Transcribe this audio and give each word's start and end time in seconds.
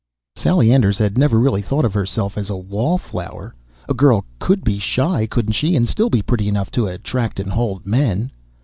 Sally 0.35 0.71
Anders 0.73 0.97
had 0.97 1.15
never 1.15 1.37
really 1.39 1.61
thought 1.61 1.85
of 1.85 1.93
herself 1.93 2.35
as 2.35 2.49
a 2.49 2.57
wallflower. 2.57 3.53
A 3.87 3.93
girl 3.93 4.25
could 4.39 4.63
be 4.63 4.79
shy, 4.79 5.27
couldn't 5.27 5.53
she, 5.53 5.75
and 5.75 5.87
still 5.87 6.09
be 6.09 6.23
pretty 6.23 6.47
enough 6.47 6.71
to 6.71 6.87
attract 6.87 7.39
and 7.39 7.51
hold 7.51 7.85
men? 7.85 8.31